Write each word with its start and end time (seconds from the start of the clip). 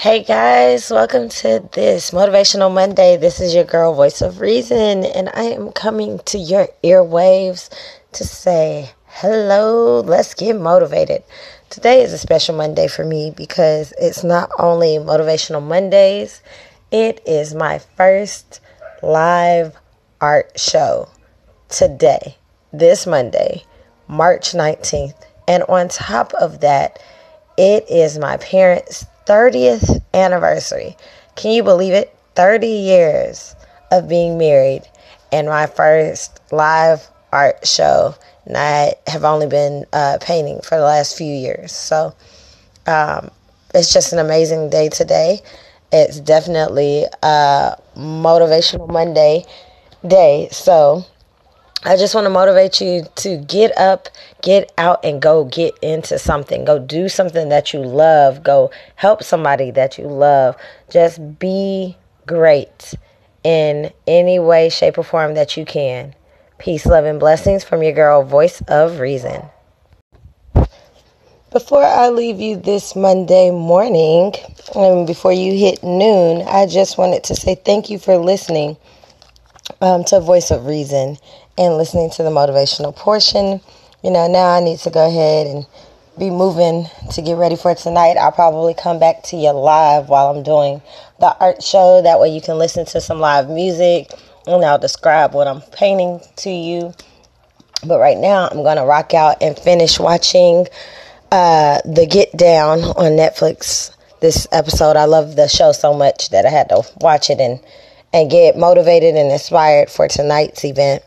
Hey 0.00 0.22
guys, 0.22 0.92
welcome 0.92 1.28
to 1.28 1.68
this 1.72 2.12
Motivational 2.12 2.72
Monday. 2.72 3.16
This 3.16 3.40
is 3.40 3.52
your 3.52 3.64
girl, 3.64 3.94
Voice 3.94 4.22
of 4.22 4.40
Reason, 4.40 5.04
and 5.04 5.28
I 5.34 5.42
am 5.42 5.72
coming 5.72 6.20
to 6.26 6.38
your 6.38 6.68
earwaves 6.84 7.68
to 8.12 8.22
say 8.22 8.92
hello, 9.06 9.98
let's 9.98 10.34
get 10.34 10.54
motivated. 10.54 11.24
Today 11.68 12.00
is 12.00 12.12
a 12.12 12.18
special 12.18 12.54
Monday 12.54 12.86
for 12.86 13.04
me 13.04 13.32
because 13.36 13.92
it's 13.98 14.22
not 14.22 14.50
only 14.60 14.98
Motivational 14.98 15.66
Mondays, 15.66 16.42
it 16.92 17.20
is 17.26 17.56
my 17.56 17.80
first 17.80 18.60
live 19.02 19.74
art 20.20 20.52
show 20.56 21.08
today, 21.68 22.36
this 22.72 23.04
Monday, 23.04 23.64
March 24.06 24.52
19th. 24.52 25.20
And 25.48 25.64
on 25.64 25.88
top 25.88 26.32
of 26.34 26.60
that, 26.60 27.02
it 27.56 27.90
is 27.90 28.16
my 28.16 28.36
parents' 28.36 29.04
30th 29.28 30.02
anniversary. 30.14 30.96
Can 31.36 31.52
you 31.52 31.62
believe 31.62 31.92
it? 31.92 32.14
30 32.34 32.66
years 32.66 33.54
of 33.90 34.08
being 34.08 34.38
married 34.38 34.82
and 35.30 35.48
my 35.48 35.66
first 35.66 36.40
live 36.50 37.06
art 37.30 37.66
show. 37.66 38.14
And 38.46 38.56
I 38.56 38.94
have 39.06 39.24
only 39.24 39.46
been 39.46 39.84
uh, 39.92 40.18
painting 40.20 40.60
for 40.62 40.78
the 40.78 40.84
last 40.84 41.18
few 41.18 41.30
years. 41.32 41.72
So 41.72 42.14
um, 42.86 43.30
it's 43.74 43.92
just 43.92 44.12
an 44.12 44.18
amazing 44.18 44.70
day 44.70 44.88
today. 44.88 45.40
It's 45.92 46.20
definitely 46.20 47.04
a 47.22 47.76
motivational 47.96 48.88
Monday 48.88 49.44
day. 50.06 50.48
So 50.52 51.04
I 51.84 51.96
just 51.96 52.12
want 52.12 52.24
to 52.24 52.30
motivate 52.30 52.80
you 52.80 53.04
to 53.16 53.36
get 53.36 53.76
up, 53.78 54.08
get 54.42 54.72
out, 54.78 55.04
and 55.04 55.22
go 55.22 55.44
get 55.44 55.78
into 55.80 56.18
something. 56.18 56.64
Go 56.64 56.80
do 56.80 57.08
something 57.08 57.50
that 57.50 57.72
you 57.72 57.78
love. 57.78 58.42
Go 58.42 58.72
help 58.96 59.22
somebody 59.22 59.70
that 59.70 59.96
you 59.96 60.08
love. 60.08 60.56
Just 60.90 61.38
be 61.38 61.96
great 62.26 62.94
in 63.44 63.92
any 64.08 64.40
way, 64.40 64.70
shape, 64.70 64.98
or 64.98 65.04
form 65.04 65.34
that 65.34 65.56
you 65.56 65.64
can. 65.64 66.16
Peace, 66.58 66.84
love, 66.84 67.04
and 67.04 67.20
blessings 67.20 67.62
from 67.62 67.84
your 67.84 67.92
girl, 67.92 68.24
Voice 68.24 68.60
of 68.62 68.98
Reason. 68.98 69.42
Before 71.52 71.84
I 71.84 72.08
leave 72.08 72.40
you 72.40 72.56
this 72.56 72.96
Monday 72.96 73.52
morning, 73.52 74.34
and 74.74 75.06
before 75.06 75.32
you 75.32 75.56
hit 75.56 75.84
noon, 75.84 76.42
I 76.48 76.66
just 76.66 76.98
wanted 76.98 77.22
to 77.24 77.36
say 77.36 77.54
thank 77.54 77.88
you 77.88 78.00
for 78.00 78.16
listening 78.18 78.76
um, 79.80 80.04
to 80.04 80.20
Voice 80.20 80.50
of 80.50 80.66
Reason 80.66 81.16
and 81.56 81.76
listening 81.76 82.10
to 82.10 82.22
the 82.22 82.30
motivational 82.30 82.94
portion. 82.94 83.60
You 84.02 84.10
know, 84.10 84.28
now 84.28 84.56
I 84.56 84.60
need 84.60 84.78
to 84.80 84.90
go 84.90 85.06
ahead 85.06 85.46
and 85.46 85.66
be 86.18 86.30
moving 86.30 86.86
to 87.12 87.22
get 87.22 87.34
ready 87.34 87.56
for 87.56 87.74
tonight. 87.74 88.16
I'll 88.16 88.32
probably 88.32 88.74
come 88.74 88.98
back 88.98 89.22
to 89.24 89.36
you 89.36 89.50
live 89.50 90.08
while 90.08 90.30
I'm 90.30 90.42
doing 90.42 90.82
the 91.20 91.36
art 91.38 91.62
show. 91.62 92.02
That 92.02 92.20
way 92.20 92.34
you 92.34 92.40
can 92.40 92.58
listen 92.58 92.84
to 92.86 93.00
some 93.00 93.20
live 93.20 93.48
music 93.48 94.10
and 94.46 94.64
I'll 94.64 94.78
describe 94.78 95.34
what 95.34 95.46
I'm 95.46 95.60
painting 95.60 96.20
to 96.36 96.50
you. 96.50 96.94
But 97.86 98.00
right 98.00 98.18
now, 98.18 98.48
I'm 98.48 98.62
going 98.62 98.76
to 98.76 98.84
rock 98.84 99.14
out 99.14 99.40
and 99.40 99.56
finish 99.56 100.00
watching 100.00 100.66
uh, 101.30 101.80
The 101.84 102.06
Get 102.06 102.36
Down 102.36 102.80
on 102.80 103.12
Netflix. 103.12 103.94
This 104.20 104.48
episode, 104.50 104.96
I 104.96 105.04
love 105.04 105.36
the 105.36 105.46
show 105.46 105.70
so 105.70 105.94
much 105.94 106.30
that 106.30 106.44
I 106.44 106.50
had 106.50 106.70
to 106.70 106.82
watch 107.00 107.30
it 107.30 107.38
and, 107.38 107.60
and 108.12 108.30
get 108.30 108.56
motivated 108.56 109.14
and 109.14 109.30
inspired 109.30 109.90
for 109.90 110.08
tonight's 110.08 110.64
event. 110.64 111.02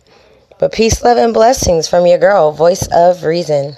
But 0.59 0.73
peace, 0.73 1.03
love, 1.03 1.17
and 1.17 1.33
blessings 1.33 1.87
from 1.87 2.05
your 2.05 2.19
girl, 2.19 2.51
Voice 2.51 2.87
of 2.91 3.23
Reason. 3.23 3.75